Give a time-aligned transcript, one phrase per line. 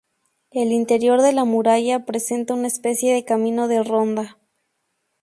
[0.49, 4.39] El interior de la muralla presenta una especie de camino de ronda.